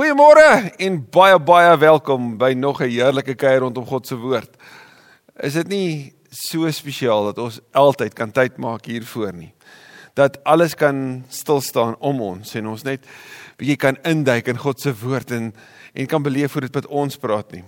[0.00, 4.48] Goeiemôre en baie baie welkom by nog 'n heerlike kuier rondom God se woord.
[5.36, 9.52] Is dit nie so spesiaal dat ons altyd kan tyd maak hiervoor nie?
[10.14, 13.04] Dat alles kan stil staan om ons en ons net
[13.58, 15.52] bietjie kan induik in God se woord en
[15.94, 17.64] en kan beleef hoe dit met ons praat nie.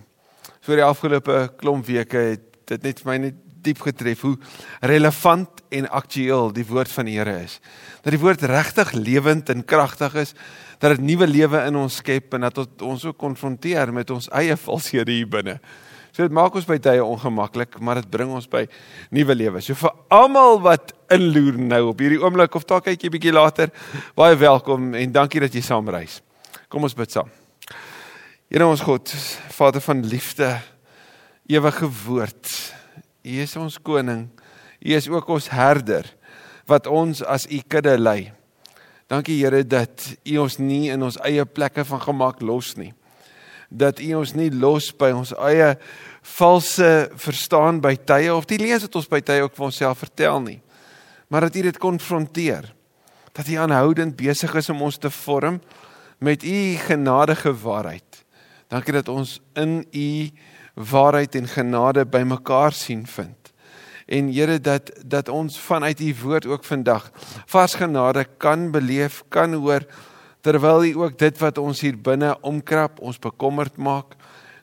[0.60, 4.36] So die afgelope klomp weke het dit net vir my net diep getref hoe
[4.80, 7.58] relevant en aktueel die woord van die Here is.
[8.02, 10.34] Dat die woord regtig lewend en kragtig is
[10.82, 14.56] dat dit nuwe lewe in ons skep en dat ons ook konfronteer met ons eie
[14.58, 15.60] valshede hier binne.
[16.12, 18.66] So dit maak ons by tye ongemaklik, maar dit bring ons by
[19.16, 19.62] nuwe lewe.
[19.64, 23.72] So vir almal wat inloer nou op hierdie oomblik of dalk kyk jy bietjie later,
[24.18, 26.18] baie welkom en dankie dat jy saam reis.
[26.68, 27.30] Kom ons bid saam.
[28.52, 29.08] Here ons God,
[29.56, 30.50] Vader van liefde,
[31.48, 32.52] ewige woord.
[33.22, 34.26] U is ons koning.
[34.82, 36.06] U is ook ons herder
[36.66, 38.32] wat ons as u kudde lei.
[39.12, 42.94] Dankie Here dat U ons nie in ons eie plekke van gemak los nie.
[43.68, 45.74] Dat U ons nie los by ons eie
[46.38, 46.88] valse
[47.20, 50.60] verstaan by tye of die lees wat ons by tye ook vir onsself vertel nie.
[51.28, 52.70] Maar dat U dit konfronteer.
[53.36, 55.60] Dat U aanhoudend besig is om ons te vorm
[56.22, 58.24] met U genadige waarheid.
[58.72, 60.08] Dankie dat ons in U
[60.74, 63.42] waarheid en genade bymekaar sien vind
[64.12, 67.10] en Here dat dat ons vanuit u woord ook vandag
[67.46, 69.86] vars genade kan beleef, kan hoor
[70.40, 74.16] terwyl u ook dit wat ons hier binne omkrap, ons bekommerd maak,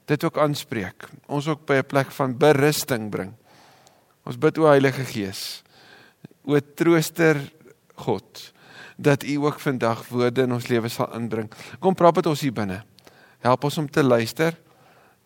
[0.06, 1.08] dit ook aanspreek.
[1.26, 3.34] Ons ook by 'n plek van berusting bring.
[4.26, 5.64] Ons bid o Heilige Gees,
[6.44, 7.52] o trooster
[7.96, 8.54] God,
[8.98, 11.50] dat u ook vandag woorde in ons lewe sal inbring.
[11.80, 12.84] Kom praat met ons hier binne.
[13.40, 14.54] Help ons om te luister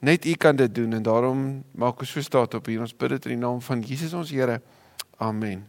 [0.04, 1.44] Net U kan dit doen en daarom
[1.80, 2.82] maak ons so staat op hier.
[2.84, 4.58] Ons bid dit in die naam van Jesus ons Here.
[5.24, 5.62] Amen.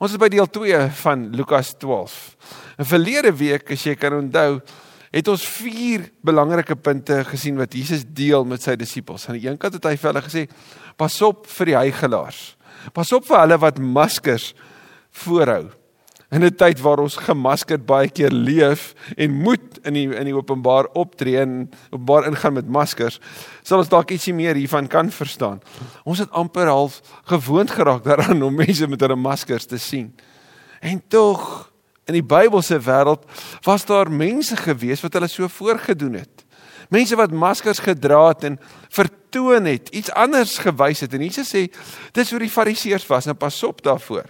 [0.00, 2.14] Ons is by deel 2 van Lukas 12.
[2.80, 4.62] In verlede week, as jy kan onthou,
[5.12, 9.28] het ons vier belangrike punte gesien wat Jesus deel met sy disippels.
[9.28, 10.46] Aan die een kant het hy vir hulle gesê:
[10.96, 12.40] "Pas op vir die heigelaars.
[12.96, 14.54] Pas op vir hulle wat maskers
[15.12, 15.79] voorhou."
[16.30, 20.34] In 'n tyd waar ons gemaskerd baie keer leef en moet in die in die
[20.34, 23.20] openbaar optree en openbaar ingaan met maskers,
[23.62, 25.60] sal ons dalk ietsie meer hiervan kan verstaan.
[26.04, 30.14] Ons het amper half gewoond geraak daaraan om mense met hulle maskers te sien.
[30.80, 31.70] En tog
[32.06, 33.26] in die Bybelse wêreld
[33.62, 36.44] was daar mense gewees wat hulle so voorgedoen het.
[36.90, 38.58] Mense wat maskers gedra het en
[38.88, 41.68] vertoon het, iets anders gewys het en Jesus sê
[42.12, 44.26] dis hoe die fariseërs was, nou pas op daarvoor.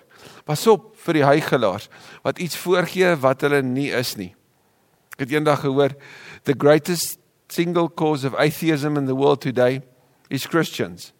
[0.51, 1.87] Pas op vir die heigelaars
[2.25, 4.33] wat iets voorgee wat hulle nie is nie.
[5.15, 5.95] Ek het eendag gehoor
[6.49, 9.79] the greatest single cause of atheism in the world today
[10.29, 11.13] is Christians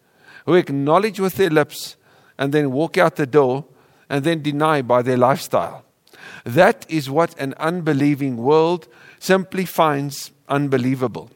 [0.43, 1.95] who acknowledge with their lips
[2.35, 3.63] and then walk out the door
[4.09, 5.85] and then deny by their lifestyle.
[6.43, 11.29] That is what an unbelieving world simply finds unbelievable.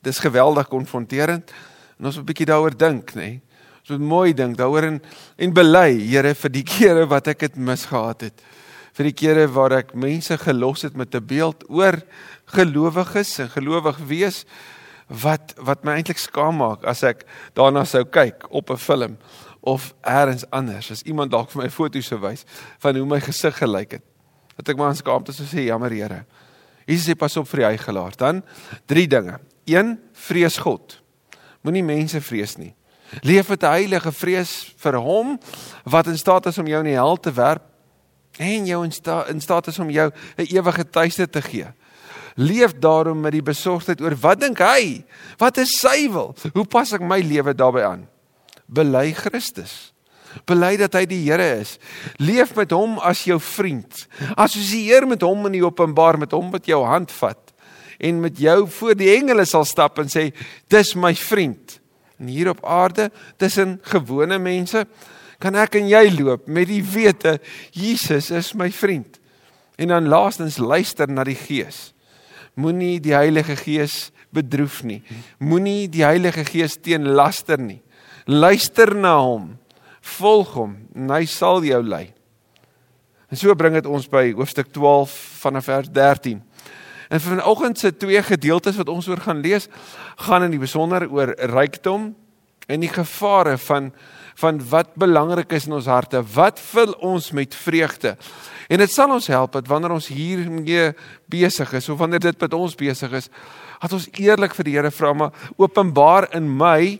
[0.00, 1.52] Dis geweldig konfronterend
[1.98, 3.20] en ons moet 'n bietjie daaroor dink, nê?
[3.20, 3.40] Nee?
[3.90, 4.98] So mooi ding daaroor en
[5.34, 8.44] en bely Here vir die kere wat ek dit misgehad het.
[8.94, 11.98] Vir die kere waar ek mense gelos het met 'n beeld oor
[12.54, 14.44] gelowiges en gelowig wees
[15.08, 17.26] wat wat my eintlik skaam maak as ek
[17.58, 19.18] daarna sou kyk op 'n film
[19.60, 22.46] of elders anders as iemand dalk vir my foto's sou wys
[22.78, 24.04] van hoe my gesig gelyk het.
[24.56, 26.24] Dat ek maar skaam te sê jammer Here.
[26.86, 28.14] Jesus sê pas op vir die heigelaar.
[28.16, 28.42] Dan
[28.86, 29.40] drie dinge.
[29.66, 31.02] 1 vrees God.
[31.62, 32.74] Moenie mense vrees nie.
[33.20, 35.38] Leef met 'n heilige vrees vir hom
[35.84, 37.62] wat in staat is om jou in die hel te werp
[38.38, 41.66] en jou in, sta, in staat is om jou 'n ewige tuiste te gee.
[42.34, 45.04] Leef daarom met die besorgdheid oor wat dink hy?
[45.36, 46.34] Wat is sy wil?
[46.52, 48.08] Hoe pas ek my lewe daarbey aan?
[48.66, 49.92] Bely Christus.
[50.46, 51.78] Bely dat hy die Here is.
[52.16, 54.06] Leef met hom as jou vriend.
[54.36, 57.50] Assosieer met hom in die openbaar met hom wat jou hand vat
[58.00, 60.30] en met jou voor die engele sal stap en sê
[60.72, 61.79] dis my vriend.
[62.20, 63.10] Hier op aarde
[63.40, 64.84] tussen gewone mense
[65.40, 67.38] kan ek en jy loop met die wete
[67.72, 69.16] Jesus is my vriend.
[69.80, 71.94] En dan laastens luister na die Gees.
[72.60, 75.00] Moenie die Heilige Gees bedroef nie.
[75.40, 77.80] Moenie die Heilige Gees teen laster nie.
[78.28, 79.54] Luister na hom.
[80.18, 82.10] Volg hom en hy sal jou lei.
[83.30, 86.40] En so bring dit ons by hoofstuk 12 vanaf vers 13.
[87.10, 89.66] En vanoggend se twee gedeeltes wat ons oor gaan lees,
[90.16, 92.12] gaan in die besonder oor rykdom
[92.70, 93.90] en die gevare van
[94.40, 96.22] van wat belangrik is in ons harte.
[96.32, 98.14] Wat vul ons met vreugde?
[98.72, 100.86] En dit sal ons help dat wanneer ons hiermee
[101.28, 103.28] besig is of wanneer dit met ons besig is,
[103.82, 106.96] dat ons eerlik vir die Here vra maar openbaar in my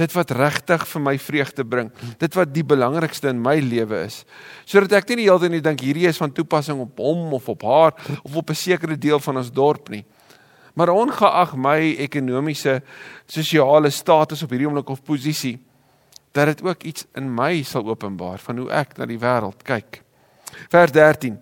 [0.00, 1.90] Dit wat regtig vir my vreugde bring.
[2.20, 4.22] Dit wat die belangrikste in my lewe is.
[4.64, 7.50] Sodat ek nie die hele tyd net dink hierdie is van toepassing op hom of
[7.52, 7.92] op haar
[8.22, 10.04] of op 'n sekere deel van ons dorp nie.
[10.74, 12.82] Maar ongeag my ekonomiese
[13.26, 15.58] sosiale status op hierdie oomblik of posisie,
[16.32, 20.02] dat dit ook iets in my sal openbaar van hoe ek na die wêreld kyk.
[20.70, 21.38] Vers 13.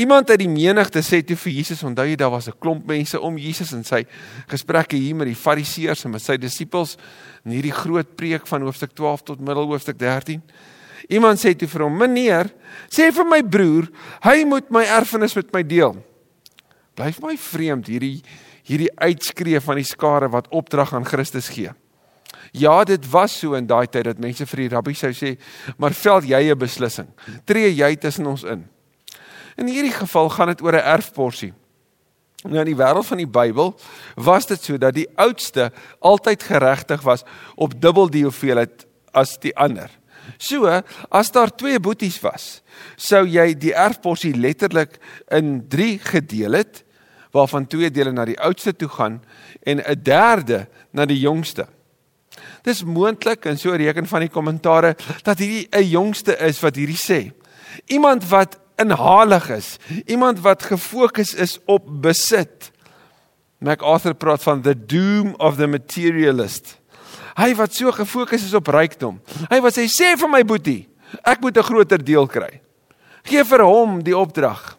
[0.00, 3.20] Iemand uit die menigte sê toe vir Jesus, onthou jy daar was 'n klomp mense
[3.20, 4.04] om Jesus en sy
[4.48, 6.96] gesprekke hier met die Fariseërs en met sy disippels
[7.44, 10.42] in hierdie groot preek van hoofstuk 12 tot middel hoofstuk 13.
[11.08, 12.50] Iemand sê toe vir hom: "Meneer,
[12.88, 13.88] sê vir my broer,
[14.22, 15.96] hy moet my erfenis met my deel."
[16.94, 18.22] Blyf my vreemd hierdie
[18.62, 21.72] hierdie uitskree van die skare wat opdrag aan Christus gee.
[22.52, 25.38] Ja, dit was so in daai tyd dat mense vir die rabbi sou sê,
[25.78, 27.08] "Maar veld jy 'n beslissing?
[27.44, 28.71] Tree jy tussen ons in?"
[29.56, 31.52] In hierdie geval gaan dit oor 'n erfporsie.
[32.42, 33.74] Nou in die wêreld van die Bybel
[34.14, 37.22] was dit so dat die oudste altyd geregtig was
[37.54, 39.90] op dubbel die hoeveelheid as die ander.
[40.38, 42.62] So, as daar twee boeties was,
[42.96, 44.98] sou jy die erfporsie letterlik
[45.34, 46.84] in 3 gedeel het,
[47.32, 49.22] waarvan twee dele na die oudste toe gaan
[49.62, 51.66] en 'n derde na die jongste.
[52.62, 56.98] Dis moontlik en so reken van die kommentare dat hierdie 'n jongste is wat hierdie
[56.98, 57.32] sê.
[57.86, 59.76] Iemand wat inhalig is,
[60.06, 62.70] iemand wat gefokus is op besit.
[63.62, 66.76] MacArthur praat van the doom of the materialist.
[67.38, 69.20] Hy wat so gefokus is op rykdom.
[69.48, 70.88] Hy wat sê sê vir my boetie,
[71.22, 72.60] ek moet 'n groter deel kry.
[73.24, 74.76] Gee vir hom die opdrag.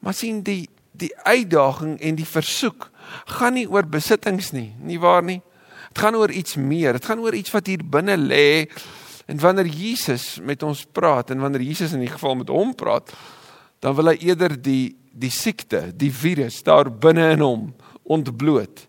[0.00, 2.90] Maar sien die die uitdaging en die versoek
[3.26, 5.42] gaan nie oor besittings nie, nie waar nie?
[5.88, 6.92] Dit gaan oor iets meer.
[6.92, 8.68] Dit gaan oor iets wat hier binne lê.
[9.32, 13.08] En wanneer Jesus met ons praat en wanneer Jesus in die geval met hom praat,
[13.80, 17.64] dan wil hy eerder die die siekte, die virus daar binne in hom
[18.08, 18.86] ontbloot.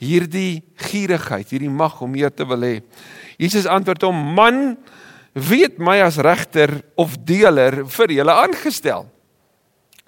[0.00, 2.78] Hierdie gierigheid, hierdie mag om meer te wil hê.
[3.36, 4.78] Jesus antwoord hom: "Man,
[5.36, 9.04] weet my as regter of deler vir julle aangestel."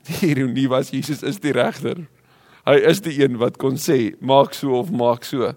[0.08, 2.00] Die ironie was Jesus is die regter.
[2.64, 5.52] Hy is die een wat kon sê maak so of maak so.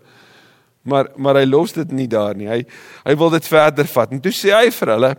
[0.84, 2.50] Maar maar hy los dit nie daar nie.
[2.50, 2.62] Hy
[3.08, 4.12] hy wil dit verder vat.
[4.12, 5.12] En toe sê hy vir hulle: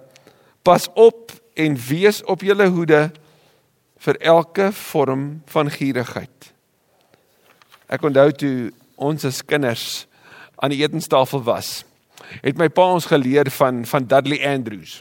[0.64, 3.08] Pas op en wees op julle hoede
[4.04, 6.50] vir elke vorm van gierigheid.
[7.88, 8.56] Ek onthou toe
[9.00, 10.04] ons as kinders
[10.62, 11.82] aan die etenstafel was,
[12.42, 15.00] het my pa ons geleer van van Dudley Andrews.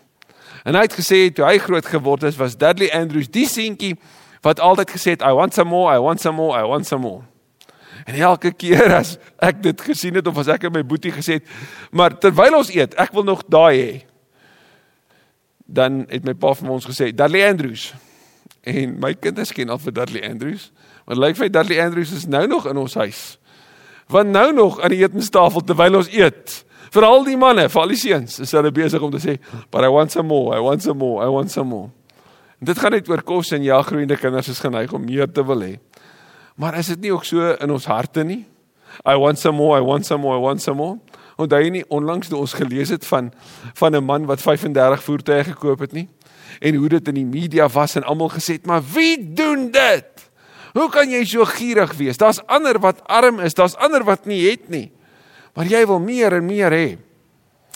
[0.64, 3.98] En hy het gesê toe hy groot geword het, was Dudley Andrews die seentjie
[4.44, 7.04] wat altyd gesê het I want some more, I want some more, I want some
[7.04, 7.24] more.
[8.04, 11.40] En elke keer as ek dit gesien het of as ek aan my boetie gesê
[11.40, 11.52] het,
[11.92, 13.94] maar terwyl ons eet, ek wil nog daai hê.
[15.64, 17.92] Dan het my pa vir ons gesê, Dudley Andrews.
[18.68, 20.70] En my kinders ken al vir Dudley Andrews.
[21.08, 23.24] Want lyk vir Dudley Andrews is nou nog in ons huis.
[24.12, 26.62] Want nou nog aan die etenstafel terwyl ons eet.
[26.94, 29.40] Vir al die manne, vir al die seuns, is hulle besig om te sê,
[29.72, 31.90] "But I want some more, I want some more, I want some more."
[32.60, 35.44] En dit gaan net oor kos en ja, groeiende kinders is geneig om meer te
[35.46, 35.80] wil hê.
[36.56, 38.44] Maar is dit nie ook so in ons harte nie?
[39.10, 41.00] I want some more, I want some more, I want some more.
[41.42, 43.32] Onthou jy nie onlangs toe ons gelees het van
[43.74, 46.10] van 'n man wat 35 voertuie gekoop het nie?
[46.60, 50.30] En hoe dit in die media was en almal gesê het, "Maar wie doen dit?
[50.74, 52.18] Hoe kan jy so gierig wees?
[52.18, 54.92] Daar's ander wat arm is, daar's ander wat nie het nie.
[55.54, 56.98] Maar jy wil meer en meer hê."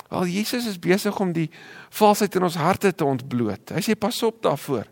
[0.10, 1.50] Wel Jesus is besig om die
[1.90, 3.70] valsheid in ons harte te ontbloot.
[3.70, 4.86] Hy sê pas op daarvoor.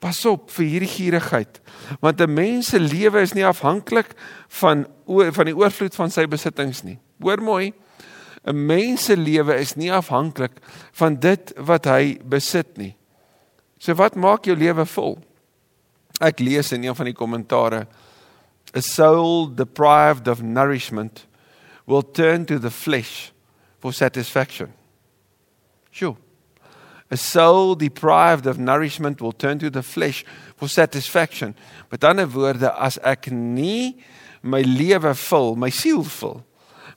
[0.00, 1.60] Pas op vir hierdie gierigheid,
[2.00, 4.14] want 'n mens se lewe is nie afhanklik
[4.48, 6.98] van van die oorvloed van sy besittings nie.
[7.20, 7.72] Hoor mooi.
[8.46, 10.52] 'n Mens se lewe is nie afhanklik
[10.92, 12.96] van dit wat hy besit nie.
[13.78, 15.18] So wat maak jou lewe vol?
[16.20, 17.86] Ek lees in een van die kommentare:
[18.76, 21.26] A soul deprived of nourishment
[21.86, 23.30] will turn to the flesh
[23.80, 24.72] for satisfaction.
[25.90, 26.16] Sjoe.
[27.10, 30.24] A soul deprived of nourishment will turn to the flesh
[30.56, 31.56] for satisfaction.
[31.90, 33.98] Met ander woorde, as ek nie
[34.42, 36.40] my lewe vul, my siel vul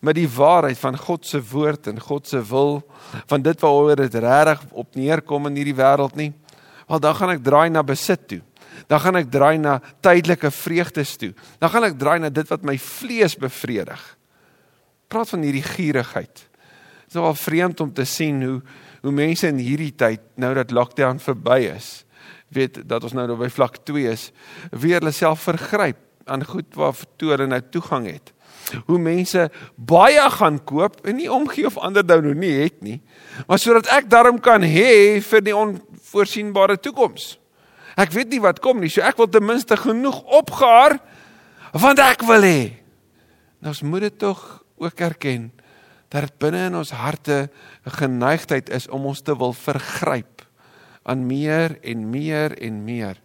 [0.04, 2.82] met die waarheid van God se woord en God se wil,
[3.32, 6.34] van dit waaroor dit regtig op neerkom in hierdie wêreld nie,
[6.90, 8.42] wel dan gaan ek draai na besit toe.
[8.92, 11.32] Dan gaan ek draai na tydelike vreugdes toe.
[11.62, 14.02] Dan gaan ek draai na dit wat my vlees bevredig.
[15.08, 16.34] Praat van hierdie gierigheid.
[16.34, 18.60] Dit is wel vreemd om te sien hoe
[19.04, 22.06] hoe mense in hierdie tyd nou dat lockdown verby is,
[22.54, 24.30] weet dat ons nou by vlak 2 is,
[24.72, 28.32] weer hulle self vergryp aan goed waartoe hulle nou toegang het.
[28.88, 33.02] Hoe mense baie gaan koop en nie omgee of ander nou nou nie het nie,
[33.48, 37.34] maar sodat ek daarom kan hê vir die onvoorsienbare toekoms.
[38.00, 40.98] Ek weet nie wat kom nie, so ek wil ten minste genoeg opgaar
[41.76, 42.62] want ek wil hê.
[43.60, 44.40] Nou ons moet dit tog
[44.80, 45.52] ook erken
[46.14, 47.50] dat dit binne in ons harte
[47.86, 50.46] 'n geneigtheid is om ons te wil vergryp
[51.04, 53.18] aan meer en meer en meer.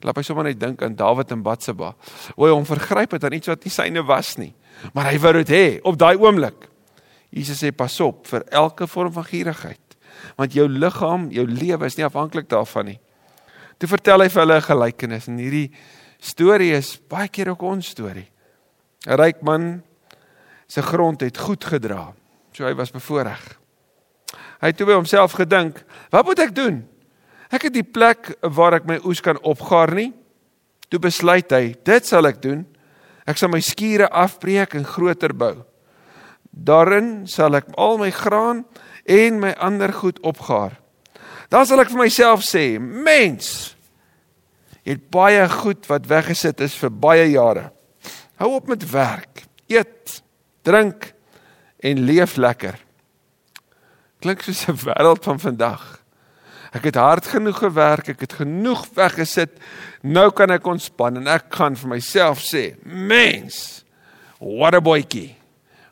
[0.00, 1.94] Laat my sommer net dink aan Dawid en Batseba.
[2.34, 4.54] Hoe hy hom vergryp het aan iets wat nie syne was nie,
[4.92, 6.68] maar hy wou dit hê op daai oomblik.
[7.30, 9.96] Jesus sê pas op vir elke vorm van gierigheid,
[10.36, 13.00] want jou liggaam, jou lewe is nie afhanklik daarvan nie.
[13.78, 15.70] Toe vertel hy vir hulle 'n gelykenis en hierdie
[16.20, 18.28] storie is baie keer ook ons storie.
[19.06, 19.82] 'n Ryk man
[20.66, 22.12] se grond het goed gedra.
[22.52, 23.56] So hy was bevoordeel.
[24.60, 26.88] Hy het toe by homself gedink, "Wat moet ek doen?
[27.50, 30.12] Ek het die plek waar ek my oes kan opgaar nie."
[30.88, 32.66] Toe besluit hy, "Dit sal ek doen.
[33.26, 35.64] Ek sal my skure afbreek en groter bou.
[36.50, 38.64] Daarin sal ek al my graan
[39.04, 40.80] en my ander goed opgaar."
[41.48, 43.76] Dan sal ek vir myself sê, mens,
[44.84, 47.70] jy het baie goed wat weggesit is vir baie jare.
[48.40, 49.44] Hou op met werk.
[49.68, 50.22] Eet,
[50.66, 51.12] drink
[51.78, 52.78] en leef lekker.
[54.20, 56.02] Klink soos 'n wêreld van vandag.
[56.74, 59.56] Ek het hard genoeg gewerk, ek het genoeg weggesit.
[60.02, 63.84] Nou kan ek ontspan en ek kan vir myself sê, mens,
[64.40, 65.36] what a boykie.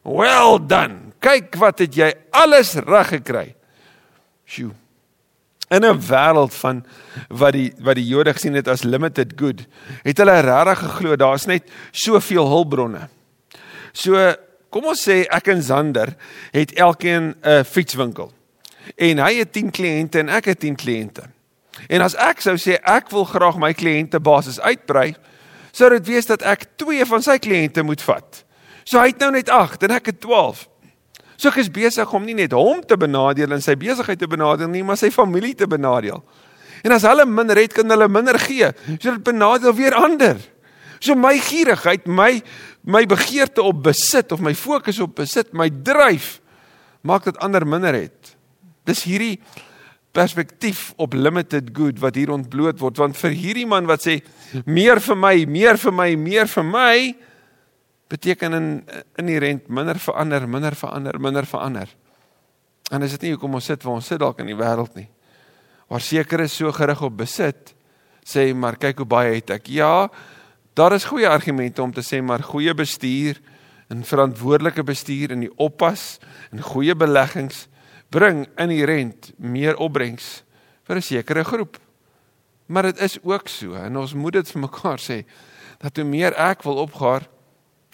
[0.02, 1.14] Well done.
[1.20, 3.54] Kyk wat het jy alles reg gekry.
[4.44, 4.74] Sjoe
[5.74, 6.84] in 'n wêreld van
[7.28, 9.66] wat die wat die Jode gesien het as limited good,
[10.02, 13.08] het hulle regtig geglo daar's net soveel hulpbronne.
[13.92, 14.34] So
[14.74, 16.16] kom ons sê ek en Zander
[16.54, 18.32] het elkeen 'n fietswinkel.
[18.96, 21.22] En hy het 10 kliënte en ek het 10 kliënte.
[21.88, 25.14] En as ek sou sê ek wil graag my kliëntebasis uitbrei,
[25.72, 28.44] sou dit wees dat ek 2 van sy kliënte moet vat.
[28.84, 30.68] So hy het nou net 8 en ek het 12.
[31.36, 34.68] So ek is besig om nie net hom te benadeel en sy besigheid te benadeel
[34.68, 36.22] nie, maar sy familie te benadeel.
[36.84, 38.70] En as hulle minder het, kan hulle minder gee.
[38.98, 40.36] So dit benadeel weer ander.
[41.04, 42.40] So my gierigheid, my
[42.84, 46.38] my begeerte op besit of my fokus op besit, my dryf
[47.04, 48.34] maak dat ander minder het.
[48.88, 49.38] Dis hierdie
[50.14, 54.18] perspektief op limited good wat hier ontbloot word want vir hierdie man wat sê
[54.64, 56.96] meer vir my, meer vir my, meer vir my,
[58.12, 58.68] beteken in
[59.20, 61.88] inherent minder verander, minder verander, minder verander.
[62.92, 65.08] En is dit nie hoekom ons sit waar ons sit dalk in die wêreld nie.
[65.90, 67.74] Waar seker is so gerig op besit,
[68.24, 69.68] sê maar kyk hoe baie het ek.
[69.72, 70.08] Ja,
[70.74, 73.38] daar is goeie argumente om te sê maar goeie bestuur
[73.88, 76.18] en verantwoordelike bestuur en die oppas
[76.50, 77.68] en goeie beleggings
[78.10, 80.42] bring inherent meer opbrengs
[80.86, 81.78] vir 'n sekere groep.
[82.66, 85.24] Maar dit is ook so en ons moet dit vir mekaar sê
[85.78, 87.28] dat hoe meer ek wil opgaar,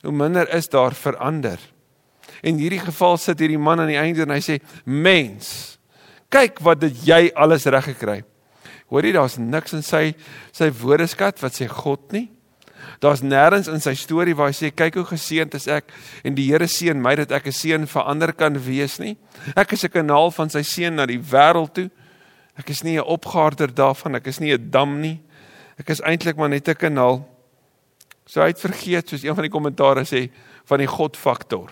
[0.03, 1.59] hoe minder is daar verander.
[2.43, 5.79] En in hierdie geval sit hierdie man aan die einde en hy sê: "Mens,
[6.29, 8.23] kyk wat het jy alles reg gekry."
[8.89, 10.15] Hoor jy daar's niks in sy
[10.53, 12.31] sy woordeskat wat sê God nie.
[13.01, 15.93] Daar's nêrens in sy storie waar hy sê kyk hoe geseënd is ek
[16.25, 19.17] en die Here seën my dat ek 'n seën vir ander kan wees nie.
[19.57, 21.91] Ek is 'n kanaal van sy seën na die wêreld toe.
[22.59, 25.21] Ek is nie 'n opgaarder daarvan, ek is nie 'n dam nie.
[25.79, 27.27] Ek is eintlik maar net 'n kanaal.
[28.27, 30.31] So hy het vergeet soos een van die kommentare sê
[30.65, 31.71] van die God faktor.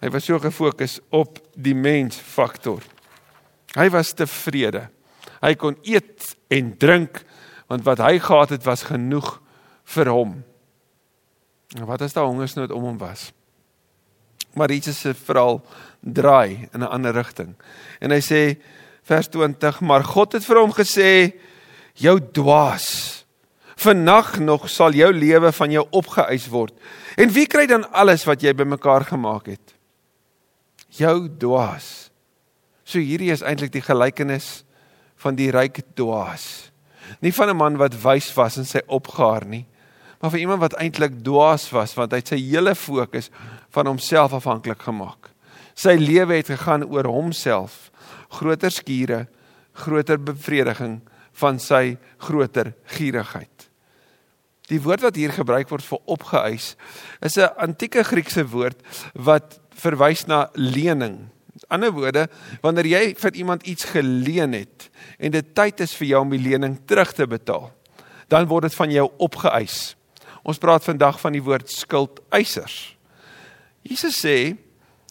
[0.00, 2.82] Hy was so gefokus op die mens faktor.
[3.74, 4.88] Hy was tevrede.
[5.40, 7.24] Hy kon eet en drink
[7.66, 9.40] want wat hy gehad het was genoeg
[9.84, 10.44] vir hom.
[11.76, 13.32] En wat as daar hongersnood om hom was?
[14.54, 15.62] Maar Jesus se verhaal
[16.00, 17.54] draai in 'n ander rigting.
[18.00, 18.60] En hy sê
[19.02, 21.34] vers 20, maar God het vir hom gesê:
[21.94, 23.24] "Jou dwaas,
[23.76, 26.74] Vannag nog sal jou lewe van jou opgeëis word.
[27.18, 29.74] En wie kry dan alles wat jy bymekaar gemaak het?
[30.94, 32.10] Jou dwaas.
[32.86, 34.62] So hierdie is eintlik die gelykenis
[35.20, 36.70] van die ryk dwaas.
[37.20, 39.66] Nie van 'n man wat wys was in sy opgaar nie,
[40.24, 43.26] maar van iemand wat eintlik dwaas was want hy het sy hele fokus
[43.76, 45.26] van homself afhanklik gemaak.
[45.76, 47.90] Sy lewe het gegaan oor homself,
[48.32, 49.18] groter skure,
[49.84, 51.02] groter bevrediging
[51.36, 53.66] van sy groter gierigheid.
[54.72, 56.70] Die woord wat hier gebruik word vir opgeëis
[57.20, 58.80] is 'n antieke Griekse woord
[59.12, 61.28] wat verwys na lening.
[61.52, 62.28] Met ander woorde,
[62.62, 64.88] wanneer jy vir iemand iets geleen het
[65.18, 67.72] en dit tyd is vir jou om die lening terug te betaal,
[68.28, 69.96] dan word dit van jou opgeëis.
[70.44, 72.94] Ons praat vandag van die woord skuldeisers.
[73.82, 74.56] Jesus sê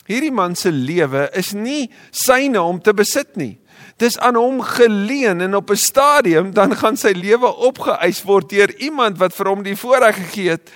[0.08, 3.58] hierdie man se lewe is nie syne om te besit nie
[4.02, 8.76] dis aan hom geleen en op 'n stadium dan gaan sy lewe opgeëis word deur
[8.78, 10.72] iemand wat vir hom die voorreg gegee het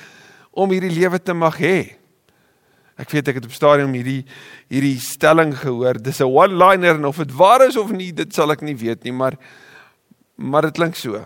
[0.51, 1.97] om hierdie lewe te mag hê.
[2.97, 4.25] Ek weet ek het op stadium hierdie
[4.69, 6.01] hierdie stelling gehoor.
[6.01, 9.03] Dis 'n one-liner en of dit waar is of nie, dit sal ek nie weet
[9.03, 9.37] nie, maar
[10.35, 11.25] maar dit klink so.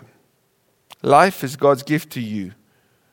[1.02, 2.52] Life is God's gift to you.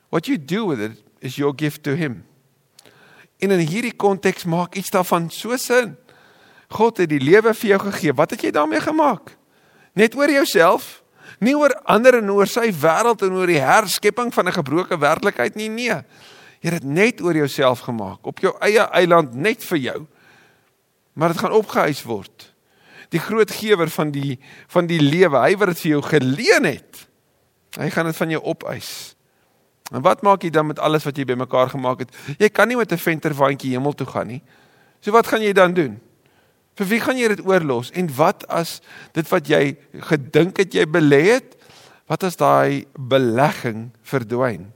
[0.10, 2.24] What you do with it is your gift to him.
[3.40, 5.96] En in hierdie konteks maak iets daarvan so sin.
[6.70, 8.14] God het die lewe vir jou gegee.
[8.14, 9.36] Wat het jy daarmee gemaak?
[9.98, 11.00] Net oor jouself?
[11.40, 15.56] Nie oor ander en oor sy wêreld en oor die herskepping van 'n gebroke werklikheid
[15.56, 16.04] nie, nee.
[16.60, 20.08] Jy het dit net oor jouself gemaak, op jou eie eiland net vir jou.
[21.14, 22.54] Maar dit gaan opgehuis word.
[23.10, 27.08] Die groot gewer van die van die lewe, hy wat dit vir jou geleen het.
[27.78, 29.16] Hy gaan dit van jou opeis.
[29.92, 32.16] En wat maak jy dan met alles wat jy bymekaar gemaak het?
[32.38, 34.42] Jy kan nie met 'n venterwandjie hemel toe gaan nie.
[35.02, 36.00] So wat gaan jy dan doen?
[36.76, 37.92] Vir wie gaan jy dit oorlos?
[37.92, 38.82] En wat as
[39.14, 41.56] dit wat jy gedink het jy belê het,
[42.08, 44.72] wat as daai belegging verdwyn?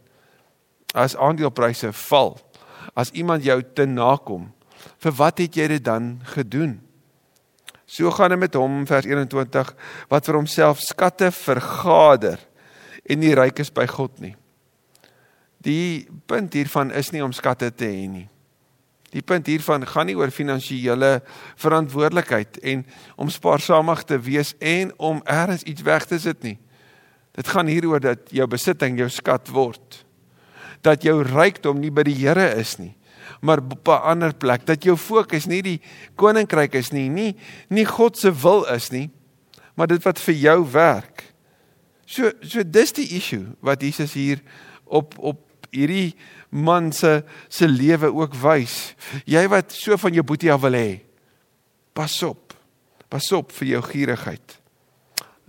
[0.94, 2.38] as aandelepryse val,
[2.94, 4.52] as iemand jou te nakom,
[5.02, 6.78] vir wat het jy dit dan gedoen?
[7.90, 9.74] So gaan dit met hom vers 21
[10.10, 12.40] wat vir homself skatte vergader
[13.04, 14.36] en nie ryk is by God nie.
[15.64, 18.28] Die punt hiervan is nie om skatte te hê nie.
[19.14, 21.22] Die punt hiervan gaan nie oor finansiële
[21.62, 26.58] verantwoordelikheid en om spaarsamig te wees en om eers iets weg te sit nie.
[27.34, 30.04] Dit gaan hieroor dat jou besitting jou skat word
[30.84, 32.94] dat jou rykdom nie by die Here is nie,
[33.42, 35.82] maar op 'n ander plek, dat jou fokus nie die
[36.16, 37.36] koninkryk is nie, nie
[37.70, 39.10] nie God se wil is nie,
[39.76, 41.34] maar dit wat vir jou werk.
[42.06, 44.42] So so dis die issue wat Jesus hier
[44.86, 45.40] op op
[45.74, 46.14] hierdie
[46.50, 48.94] man se se lewe ook wys.
[49.26, 51.02] Jy wat so van jou boetie af wil hê.
[51.94, 52.54] Pas op.
[53.10, 54.60] Pas op vir jou gierigheid.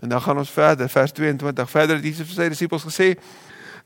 [0.03, 1.71] En dan gaan ons verder, vers 22.
[1.71, 3.15] Verder het Jesus vir sy disippels gesê: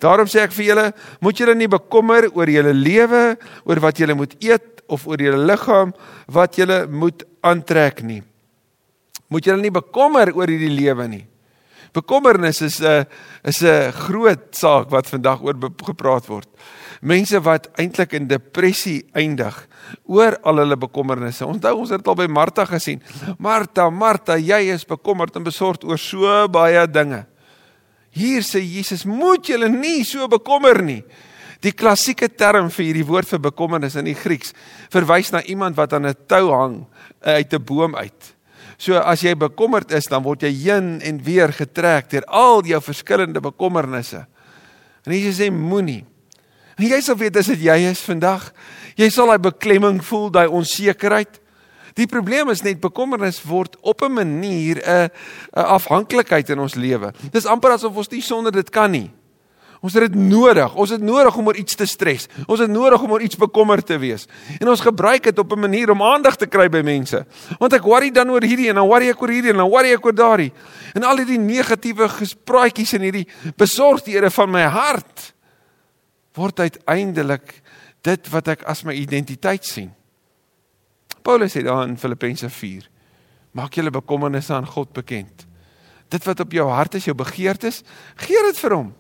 [0.02, 0.87] Daarom sê ek vir julle,
[1.23, 3.23] moet julle nie bekommer oor julle lewe,
[3.66, 5.92] oor wat julle moet eet of oor julle liggaam
[6.33, 8.23] wat julle moet aantrek nie.
[9.28, 11.25] Moet julle nie bekommer oor hierdie lewe nie.
[11.92, 13.07] Bekommernis is 'n
[13.45, 15.54] is 'n groot saak wat vandag oor
[15.85, 16.49] gepraat word.
[17.00, 19.68] Mense wat eintlik in depressie eindig
[20.04, 21.47] oor al hulle bekommernisse.
[21.47, 23.02] Onthou ons het dit al by Martha gesien.
[23.38, 27.26] Martha, Martha, jy is bekommerd en besorgd oor so baie dinge.
[28.11, 31.04] Hier sê Jesus, moet julle nie so bekommer nie.
[31.61, 34.52] Die klassieke term vir hierdie woord vir bekommernis in die Grieks
[34.92, 36.87] verwys na iemand wat aan 'n tou hang
[37.20, 38.38] uit 'n boom uit.
[38.79, 42.79] So as jy bekommerd is, dan word jy heen en weer getrek deur al jou
[42.81, 44.23] verskillende bekommernisse.
[45.03, 46.05] En Jesus sê moenie.
[46.79, 48.53] En jy sal weet as dit jy is vandag,
[48.99, 51.41] jy sal daai beklemming voel, daai onsekerheid.
[51.99, 55.11] Die probleem is net bekommernis word op 'n manier 'n
[55.53, 57.12] afhanklikheid in ons lewe.
[57.33, 59.11] Dis amper asof ons nie sonder dit kan nie.
[59.81, 60.75] Ons het dit nodig.
[60.75, 62.27] Ons het nodig om oor iets te stres.
[62.47, 64.27] Ons het nodig om oor iets bekommerd te wees.
[64.59, 67.27] En ons gebruik dit op 'n manier om aandag te kry by mense.
[67.59, 69.93] Want ek worry dan oor hierdie en dan worry ek oor hierdie en dan worry
[69.93, 70.53] ek oor daardie.
[70.95, 75.35] En al hierdie negatiewe gespraatjies en hierdie besorgdhede van my hart
[76.35, 77.62] word uiteindelik
[78.03, 79.91] dit wat ek as my identiteit sien.
[81.23, 82.88] Paulus sê daar in Filippense 4:
[83.53, 85.47] Maak julle bekommernisse aan God bekend.
[86.09, 87.83] Dit wat op jou hart is, jou begeertes,
[88.17, 88.95] gee dit vir hom.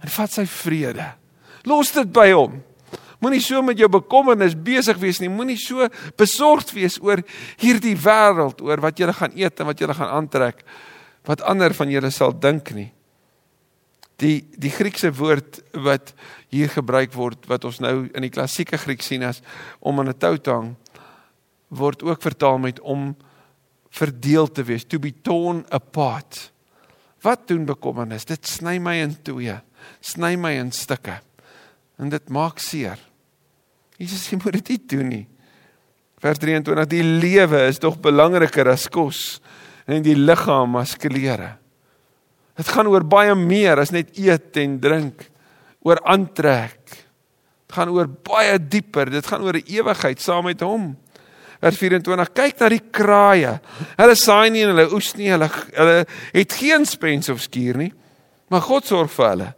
[0.00, 1.06] En vat sy vrede.
[1.68, 2.60] Los dit by hom.
[3.20, 5.28] Moenie so met jou bekommernis besig wees nie.
[5.28, 7.20] Moenie so besorgd wees oor
[7.60, 10.64] hierdie wêreld, oor wat jy gaan eet en wat jy gaan aantrek,
[11.28, 12.88] wat ander van julle sal dink nie.
[14.20, 16.14] Die die Griekse woord wat
[16.52, 19.42] hier gebruik word wat ons nou in die klassieke Griek sien as
[19.80, 20.76] om aan 'n tou te hang,
[21.68, 23.16] word ook vertaal met om
[23.90, 26.50] verdeel te wees, to be torn apart.
[27.22, 28.24] Wat doen bekommernis?
[28.24, 29.60] Dit sny my in twee,
[30.00, 31.18] sny my in stukke.
[32.00, 32.98] En dit maak seer.
[34.00, 35.26] Jesus sê moet dit nie doen nie.
[36.20, 39.40] Vers 23: Die lewe is tog belangriker as kos
[39.90, 41.56] en die liggaam as klere.
[42.56, 45.24] Dit gaan oor baie meer as net eet en drink,
[45.84, 46.80] oor aantrek.
[47.64, 49.10] Dit gaan oor baie dieper.
[49.10, 50.96] Dit gaan oor 'n ewigheid saam met hom
[51.60, 53.54] vers 24 kyk na die kraaie.
[53.98, 55.96] Hulle saai nie en hulle oes nie, hulle hulle
[56.32, 57.90] het geen spens of skuur nie.
[58.50, 59.48] Maar God sorg vir hulle.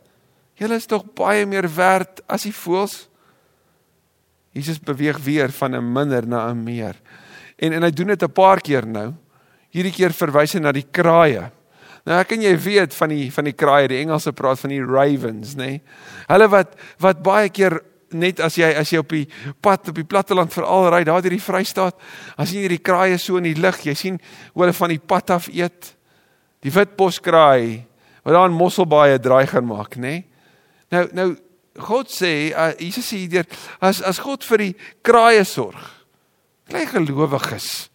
[0.61, 3.07] Julle is tog baie meer werd as die voëls.
[4.53, 6.97] Jesus beweeg weer van 'n minder na 'n meer.
[7.57, 9.15] En en hy doen dit 'n paar keer nou.
[9.71, 11.51] Hierdie keer verwys hy na die kraaie.
[12.05, 14.85] Nou ek en jy weet van die van die kraaie, die Engelse praat van die
[14.85, 15.67] ravens, nê?
[15.67, 15.83] Nee?
[16.29, 19.29] Hulle wat wat baie keer net as jy as jy op die
[19.61, 21.95] pad op die platteland veral ry daar deur die Vrystaat,
[22.37, 24.21] as jy hierdie kraaie so in die lug, jy sien
[24.53, 25.95] hoe hulle van die pad af eet.
[26.62, 27.87] Die witboskraai
[28.23, 30.01] wat daar in Mosselbaai draai gaan maak, nê?
[30.01, 30.32] Nee?
[30.93, 31.29] Nou nou
[31.89, 33.47] God sê, uh, Jesus sê hier
[33.81, 35.81] as as God vir die kraaie sorg,
[36.69, 37.89] klein gelowiges,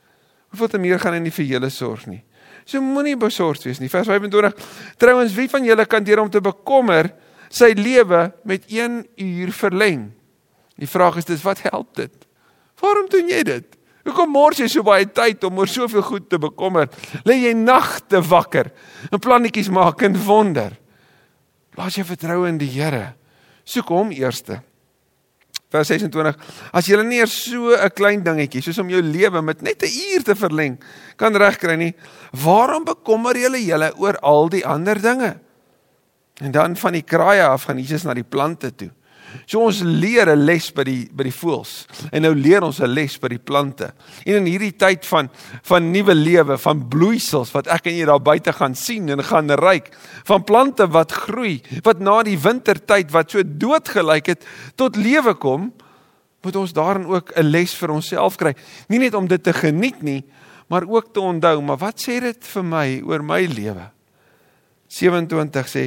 [0.50, 2.24] hoeveel te meer gaan hy nie vir julle sorg nie.
[2.68, 3.88] So moenie besorgd wees nie.
[3.88, 4.58] Vers 25.
[5.00, 7.14] Trouwens, wie van julle kan deur om te bekommer
[7.54, 10.10] sy lewe met 1 uur verleng.
[10.78, 12.12] Die vraag is dis wat help dit?
[12.82, 13.78] Waarom doen jy dit?
[14.08, 16.92] Hoekom mors jy so baie tyd om oor soveel goed te bekommer?
[17.28, 18.70] Lê jy nagte wakker
[19.12, 20.76] en plannetjies maak en wonder?
[21.78, 23.13] Laat jy vertrou in die Here.
[23.68, 24.62] Soek hom eerste.
[25.72, 26.38] Vers 26.
[26.72, 29.92] As jy nie eers so 'n klein dingetjie soos om jou lewe met net 'n
[30.13, 30.80] uur te verleng
[31.18, 31.94] kan regkry nie,
[32.32, 35.40] waarom bekommer jy julle oor al die ander dinge?
[36.42, 38.92] En dan van die kraaie af gaan Jesus na die plante toe.
[39.45, 42.93] So ons leer 'n les by die by die voëls en nou leer ons 'n
[42.93, 43.93] les by die plante.
[44.26, 45.30] En in hierdie tyd van
[45.63, 49.50] van nuwe lewe, van bloeisels wat ek en jy daar buite gaan sien en gaan
[49.52, 49.91] ryk,
[50.26, 54.45] van plante wat groei, wat na die wintertyd wat so doodgelyk het
[54.76, 55.73] tot lewe kom,
[56.43, 58.56] moet ons daarin ook 'n les vir onsself kry.
[58.88, 60.23] Nie net om dit te geniet nie,
[60.69, 63.97] maar ook te onthou, maar wat sê dit vir my oor my lewe?
[64.98, 65.84] 27 sê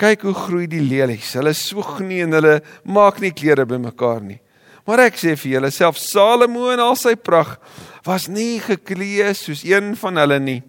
[0.00, 1.32] kyk hoe groei die lelies.
[1.38, 4.40] Hulle swoeg nie en hulle maak nie klere bymekaar nie.
[4.86, 7.60] Maar ek sê vir julle self Salomo in al sy pragt
[8.06, 10.60] was nie geklee soos een van hulle nie.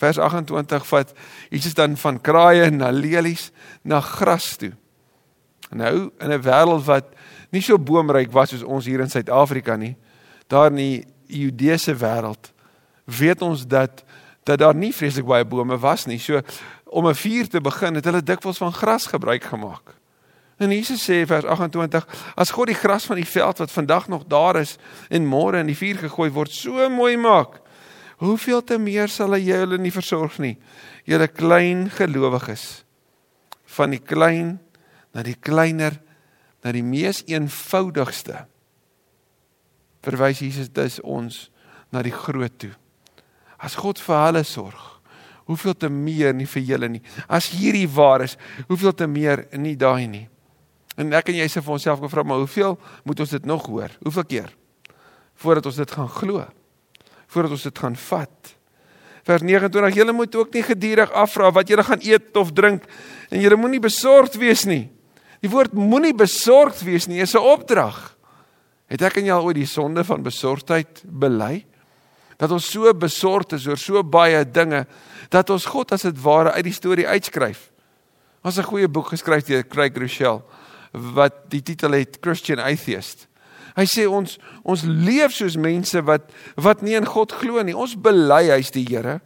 [0.00, 1.14] Vers 28 vat
[1.50, 3.50] iets dan van kraaie na lelies
[3.82, 4.72] na gras toe.
[5.70, 7.14] Nou in 'n wêreld wat
[7.50, 9.96] nie so boomryk was soos ons hier in Suid-Afrika nie,
[10.48, 12.52] daar in die Judese wêreld,
[13.04, 14.04] weet ons dat
[14.46, 16.18] dat daar nie vreeslik baie bome was nie.
[16.18, 16.40] So
[16.84, 19.94] om 'n vuur te begin, het hulle dikwels van gras gebruik gemaak.
[20.56, 24.24] En Jesus sê vers 28: As God die gras van die veld wat vandag nog
[24.26, 24.76] daar is
[25.08, 27.60] en môre in die vuur gegooi word, so mooi maak,
[28.16, 30.56] hoeveel te meer sal hy julle nie versorg nie,
[31.04, 32.84] julle klein gelowiges.
[33.64, 34.58] Van die klein
[35.12, 36.00] na die kleiner
[36.64, 38.46] na die mees eenvoudigste.
[40.02, 41.50] Verwys Jesus dis ons
[41.92, 42.72] na die groot toe.
[43.58, 44.84] As God vir hulle sorg,
[45.46, 47.02] hoeveel te meer nie vir julle nie.
[47.28, 48.36] As hierdie waar is,
[48.68, 50.26] hoeveel te meer nie daai nie.
[50.96, 53.92] En ek en jy sê vir onsself gevra, maar hoeveel moet ons dit nog hoor?
[54.02, 54.52] Hoeveel keer?
[55.36, 56.44] Voordat ons dit gaan glo.
[57.28, 58.52] Voordat ons dit gaan vat.
[59.26, 62.84] Vers 29: Julle moet ook nie gedurig afvra wat julle gaan eet of drink
[63.28, 64.86] en julle moenie besorgd wees nie.
[65.42, 68.16] Die woord moenie besorgd wees nie is 'n opdrag.
[68.86, 71.66] Het ek en jy al ooit die sonde van besorgdheid bely?
[72.36, 74.84] Dat ons so besorgd is oor so baie dinge
[75.32, 77.70] dat ons God as dit ware uit die storie uitskryf.
[78.44, 80.42] Ons 'n goeie boek geskryf deur Craig Rochelle
[80.92, 83.26] wat die titel het Christian Atheist.
[83.76, 87.76] Hy sê ons ons leef soos mense wat wat nie in God glo nie.
[87.76, 89.20] Ons bely hy's die Here.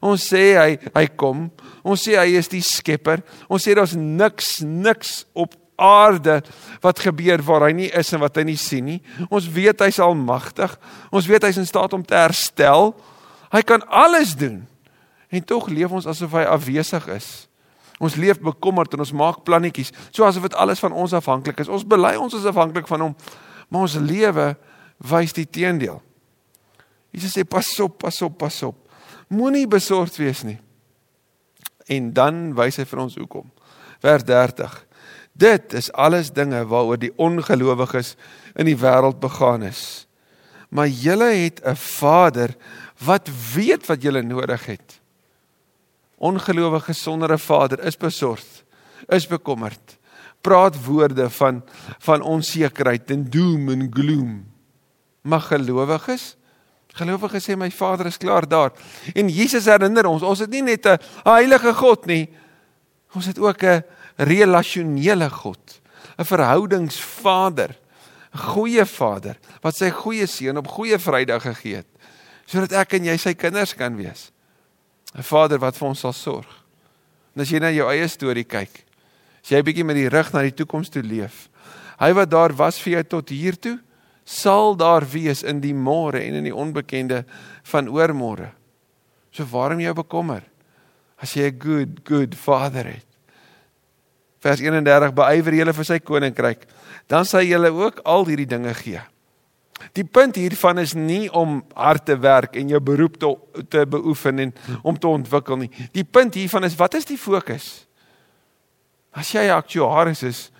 [0.00, 1.50] Ons sê hy hy kom.
[1.84, 3.22] Ons sê hy is die skepper.
[3.48, 6.40] Ons sê daar's niks niks op aarde
[6.84, 9.00] wat gebeur waar hy nie is en wat hy nie sien nie.
[9.32, 10.76] Ons weet hy's almagtig.
[11.08, 12.92] Ons weet hy's in staat om te herstel.
[13.50, 14.62] Hy kan alles doen.
[15.30, 17.30] En tog leef ons asof hy afwesig is.
[18.00, 21.68] Ons leef bekommerd en ons maak plannetjies, so asof dit alles van ons afhanklik is.
[21.68, 23.16] Ons bely ons is afhanklik van hom,
[23.68, 24.54] maar ons lewe
[25.10, 26.00] wys die teendeel.
[27.12, 28.78] Jesus sê pas op, pas op, pas op.
[29.28, 30.56] Moenie besorgd wees nie.
[31.90, 33.50] En dan wys hy vir ons hoekom.
[34.00, 34.78] Vers 30.
[35.32, 38.14] Dit is alles dinge waaroor die ongelowiges
[38.54, 40.06] in die wêreld begaan is.
[40.68, 42.56] Maar julle het 'n Vader
[42.98, 45.00] wat weet wat julle nodig het.
[46.18, 48.64] Ongelowiges sonder 'n Vader is besorgd,
[49.08, 49.98] is bekommerd.
[50.40, 51.64] Praat woorde van
[51.98, 54.46] van onsekerheid en doom en gloom.
[55.22, 56.36] Maar gelowiges
[56.96, 58.72] Gelowiges sê my Vader is klaar daar.
[59.14, 62.28] En Jesus herinner ons, ons het nie net 'n heilige God nie.
[63.14, 63.84] Ons het ook 'n
[64.20, 65.80] relasionele God,
[66.18, 67.76] 'n verhoudingsvader,
[68.34, 71.86] 'n goeie Vader wat sy goeie seun op goeie Vrydag gegee het
[72.50, 74.32] sodat ek en jy sy kinders kan wees.
[75.14, 76.50] 'n Vader wat vir ons sal sorg.
[77.34, 78.84] En as jy na jou eie storie kyk,
[79.42, 81.48] as jy bietjie met die rug na die toekoms toe leef,
[81.98, 83.78] hy wat daar was vir jou tot hier toe,
[84.24, 87.24] sal daar wees in die môre en in die onbekende
[87.62, 88.50] van oormôre.
[89.30, 90.42] So waarom jou bekommer?
[91.22, 93.09] As jy 'n good good Vader het
[94.40, 96.66] vers 31 beywer julle vir sy koninkryk,
[97.10, 99.00] dan sal julle ook al hierdie dinge gee.
[99.96, 103.30] Die punt hiervan is nie om hard te werk en jou beroep te,
[103.72, 105.70] te beoefen en om te ontwikkel nie.
[105.96, 107.86] Die punt hiervan is wat is die fokus?
[109.10, 110.50] As jy 'n aktuaris is,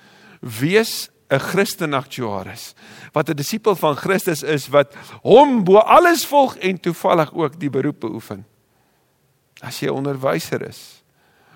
[0.41, 2.75] wees 'n Christen aktuaris.
[3.13, 7.71] Wat 'n disipel van Christus is wat hom bo alles volg en toevallig ook die
[7.71, 8.45] beroep beoefen.
[9.61, 11.05] As jy 'n onderwyser is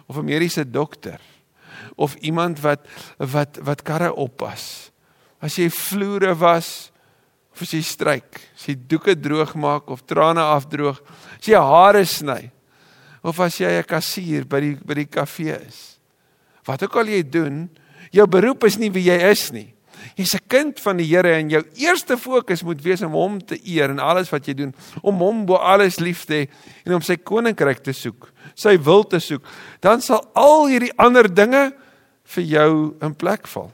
[0.06, 1.20] of 'n mediese dokter
[1.96, 2.86] of iemand wat
[3.18, 4.90] wat wat karre oppas.
[5.40, 6.90] As jy vloere was
[7.54, 10.98] of as jy stryk, as jy doeke droog maak of trane afdroog,
[11.38, 12.50] as jy hare sny
[13.22, 15.98] of as jy 'n kassier by die by die kafee is.
[16.66, 17.70] Wat ook al jy doen,
[18.10, 19.74] jou beroep is nie wie jy is nie.
[20.16, 23.58] Jy's 'n kind van die Here en jou eerste fokus moet wees om hom te
[23.64, 26.48] eer in alles wat jy doen, om hom bo alles lief te hê
[26.86, 29.42] en om sy koninkryk te soek, sy wil te soek,
[29.80, 31.72] dan sal al hierdie ander dinge
[32.24, 32.70] vir jou
[33.04, 33.70] in plek val.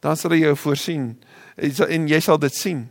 [0.00, 1.12] Dan sal hy jou voorsien
[1.56, 2.86] en jy sal dit sien.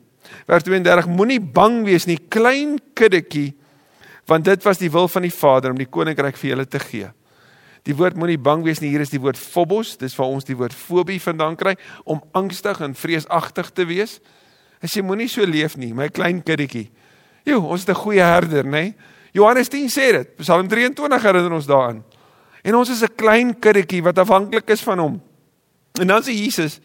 [0.49, 3.54] Vers 32 moenie bang wees nie, klein kiddetjie,
[4.30, 7.10] want dit was die wil van die Vader om die koninkryk vir julle te gee.
[7.88, 10.58] Die woord moenie bang wees nie, hier is die woord phobos, dis waar ons die
[10.58, 11.73] woord fobie vandaan kry
[12.06, 14.19] om angstig en vreesagtig te wees.
[14.84, 16.89] Hy sê moenie so leef nie, my klein kindertjie.
[17.47, 18.93] Jo, ons is 'n goeie herder, nê?
[19.34, 20.38] Johannes 10 sê dit.
[20.38, 22.04] Psalm 23 herinner ons daaraan.
[22.63, 25.21] En ons is 'n klein kindertjie wat afhanklik is van hom.
[25.99, 26.79] En dan sê Jesus,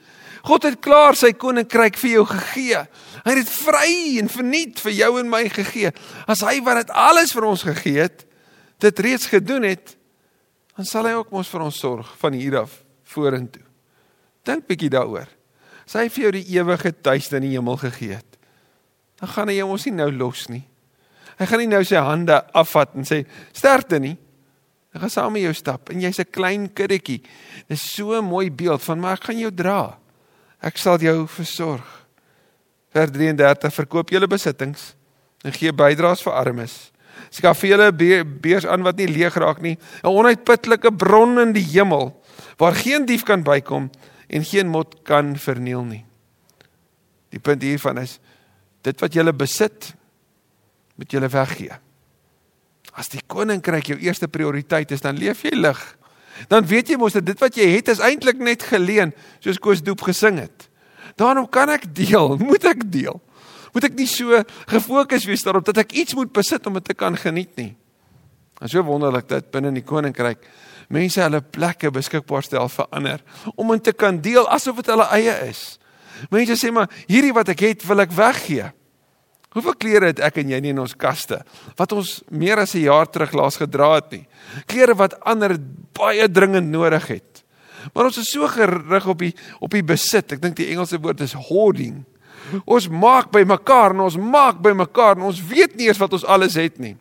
[0.44, 2.80] God het klaar sy koninkryk vir jou gegee.
[3.24, 5.92] Hy het dit vry en verniet vir jou en my gegee.
[6.26, 8.26] As hy wat dit alles vir ons gegee het,
[8.78, 9.96] dit reeds gedoen het,
[10.76, 12.82] dan sal hy ook mos vir ons sorg van hier af
[13.14, 13.62] vorentoe.
[14.44, 15.30] Dink bietjie daaroor.
[15.87, 18.38] As hy vir jou die ewige tuiste in die hemel gegee het,
[19.20, 20.64] dan gaan hy jou mos nie nou los nie.
[21.38, 23.22] Hy gaan nie nou sy hande afvat en sê
[23.56, 24.16] sterkte nie.
[24.94, 27.22] Hy gaan saam met jou stap en jy's 'n klein kindertjie.
[27.68, 29.98] Dis so 'n mooi beeld van maar ek gaan jou dra.
[30.62, 32.07] Ek sal jou versorg.
[32.92, 34.94] Vers 33 verkoop julle besittings
[35.44, 36.94] en gee bydraes vir armes
[37.35, 37.90] skaf vir julle
[38.24, 42.14] beurs aan wat nie leeg raak nie, 'n onuitputlike bron in die hemel
[42.59, 43.90] waar geen dief kan bykom
[44.28, 46.04] en geen mot kan verniel nie.
[47.30, 48.20] Die punt hiervan is
[48.83, 49.94] dit wat julle besit
[50.94, 51.72] moet julle weggee.
[52.94, 55.80] As die koninkryk jou eerste prioriteit is, dan leef jy lig.
[56.50, 59.83] Dan weet jy mos dat dit wat jy het is eintlik net geleen, soos Koos
[59.83, 60.68] Doep gesing het.
[61.18, 63.20] Daarom kan ek deel, moet ek deel
[63.74, 64.38] moet ek nie so
[64.70, 67.72] gefokus wees daarop dat ek iets moet besit om dit te kan geniet nie.
[68.62, 70.46] En so wonderlik dat binne in die koninkryk
[70.94, 75.09] mense hulle plekke beskikbaar stel vir ander om in te kan deel asof dit hulle
[75.16, 75.64] eie is.
[76.30, 78.70] Mense sê maar hierdie wat ek het wil ek weggee.
[79.55, 81.38] Hoeveel klere het ek en jy nie in ons kaste
[81.79, 84.27] wat ons meer as 'n jaar terug laas gedra het nie.
[84.67, 85.57] Klere wat ander
[85.95, 87.45] baie dringend nodig het.
[87.93, 90.33] Maar ons is so gerig op die op die besit.
[90.33, 92.05] Ek dink die Engelse woord is hoarding.
[92.64, 96.12] Ons maak by mekaar en ons maak by mekaar en ons weet nie eers wat
[96.12, 96.97] ons alles het nie.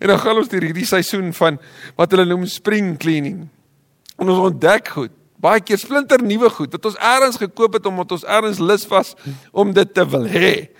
[0.00, 1.58] En dan gaan ons deur hierdie seisoen van
[1.96, 3.48] wat hulle noem spring cleaning.
[4.18, 8.12] En ons ontdek goed, baie keer splinter nuwe goed wat ons eers gekoop het omdat
[8.12, 9.14] ons eers lus was
[9.52, 10.70] om dit te wil hê.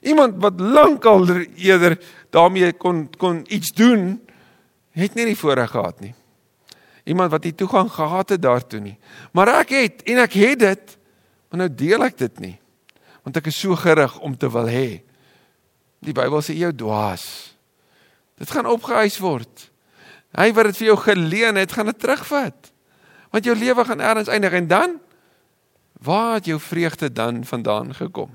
[0.00, 1.98] Iemand wat lankal eerder
[2.30, 4.20] daarmee kon kon iets doen,
[4.94, 6.14] het nie die voorreg gehad nie.
[7.04, 8.98] Iemand wat nie toegang gehad het daartoe nie.
[9.32, 10.96] Maar ek het en ek het dit,
[11.48, 12.56] maar nou deel ek dit nie
[13.28, 15.02] want ek is so gerig om te wil hê.
[16.00, 17.52] Die Bybel sê jou dwaas.
[18.40, 19.66] Dit gaan opgehuis word.
[20.32, 22.70] Hy wat dit vir jou geleen het, gaan dit terugvat.
[23.28, 24.96] Want jou lewe gaan eers eindig en dan
[26.00, 28.32] waar het jou vreugde dan vandaan gekom?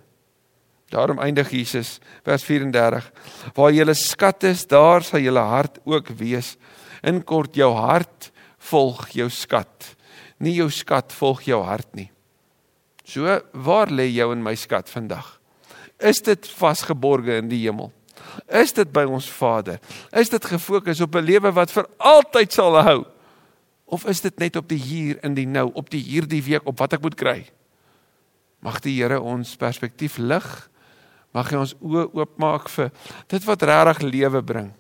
[0.94, 3.12] Daarom eindig Jesus vers 34:
[3.58, 6.54] Waar julle skat is, daar sal julle hart ook wees.
[7.02, 8.30] In kort jou hart
[8.70, 9.96] volg jou skat.
[10.38, 12.12] Nie jou skat volg jou hart nie.
[13.04, 15.26] So, waar lê jou en my skat vandag?
[16.00, 17.92] Is dit vasgeborge in die hemel?
[18.48, 19.82] Is dit by ons Vader?
[20.14, 23.06] Is dit gefokus op 'n lewe wat vir altyd sal hou?
[23.86, 26.80] Of is dit net op die hier in die nou, op die hierdie week op
[26.80, 27.46] wat ek moet kry?
[28.60, 30.70] Mag die Here ons perspektief lig.
[31.34, 32.92] Mag hy ons oë oopmaak vir
[33.32, 34.72] dit wat regtig lewe bring.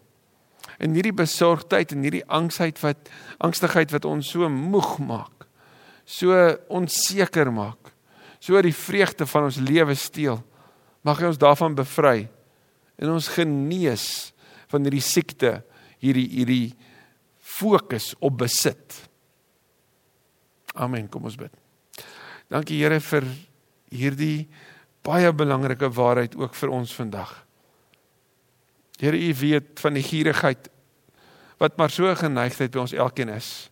[0.81, 3.09] In hierdie besorgdheid en hierdie angsheid wat
[3.43, 5.47] angstigheid wat ons so moeg maak.
[6.05, 6.35] So
[6.73, 7.93] onseker maak
[8.43, 10.41] so die vreugde van ons lewe steel.
[11.03, 12.27] Mag hy ons daarvan bevry
[12.99, 14.07] en ons genees
[14.71, 15.61] van hierdie siekte,
[16.03, 16.73] hierdie hierdie
[17.43, 18.97] fokus op besit.
[20.73, 21.07] Amen.
[21.11, 21.53] Kom ons bid.
[22.51, 23.27] Dankie Here vir
[23.93, 24.47] hierdie
[25.03, 27.31] baie belangrike waarheid ook vir ons vandag.
[28.99, 30.69] Here, U weet van die gierigheid
[31.61, 33.69] wat maar so geneigtheid by ons elkeen is.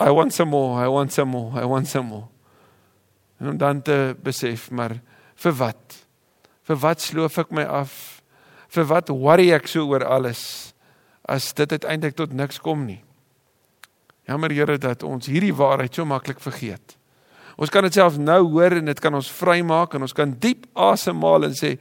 [0.00, 2.26] I want some more, I want some more, I want some more.
[3.40, 4.98] En om dan te besef, maar
[5.34, 5.96] vir wat?
[6.68, 7.94] Vir wat sloof ek my af?
[8.72, 10.72] Vir wat worry ek so oor alles
[11.28, 13.00] as dit uiteindelik tot niks kom nie?
[14.28, 16.96] Jammer Here dat ons hierdie waarheid so maklik vergeet.
[17.60, 20.66] Ons kan dit self nou hoor en dit kan ons vrymaak en ons kan diep
[20.72, 21.76] asemhaal en sê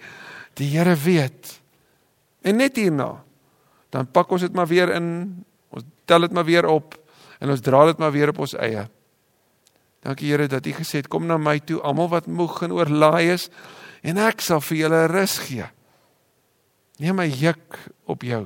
[0.60, 1.58] die Here weet.
[2.44, 3.14] En net hierna
[3.92, 5.06] dan pak ons dit maar weer in,
[5.76, 6.96] ons tel dit maar weer op
[7.44, 8.86] en ons dra dit maar weer op ons eie.
[10.02, 13.34] Dankie Here dat U gesê het kom na my toe almal wat moeg en oorlaai
[13.36, 13.50] is
[14.02, 15.68] en ek sal vir julle rus gee.
[17.02, 17.78] Neem my juk
[18.10, 18.46] op jou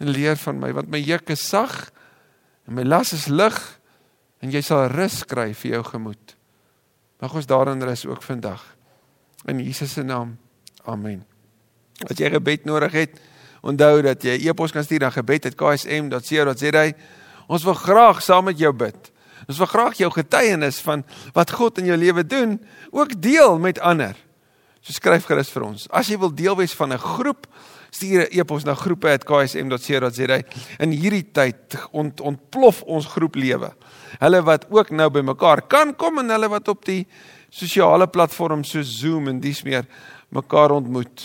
[0.00, 1.90] en leer van my want my juk is sag
[2.66, 3.58] en my las is lig
[4.40, 6.39] en jy sal rus kry vir jou gemoed.
[7.20, 8.62] Mag ons daarin rus ook vandag.
[9.44, 10.38] In Jesus se naam.
[10.84, 11.24] Amen.
[12.08, 13.20] As jy gebed nodig het,
[13.60, 16.84] onthou dat jy e-pos kan stuur na gebed@ksm.co.za.
[17.46, 19.12] Ons wil graag saam met jou bid.
[19.48, 23.80] Ons wil graag jou getuienis van wat God in jou lewe doen ook deel met
[23.80, 24.16] ander.
[24.80, 25.88] So skryf gerus vir ons.
[25.90, 27.46] As jy wil deel wees van 'n groep,
[27.90, 30.40] stuur 'n e-pos na groepe@ksm.co.za.
[30.78, 33.74] In hierdie tyd ont, ontplof ons groeplewe.
[34.18, 37.04] Hulle wat ook nou by mekaar kan kom en hulle wat op die
[37.50, 39.86] sosiale platforms so Zoom en dis meer
[40.30, 41.24] mekaar ontmoet,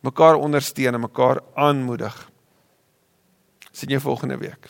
[0.00, 2.14] mekaar ondersteun en mekaar aanmoedig.
[3.72, 4.68] Sien jou volgende week.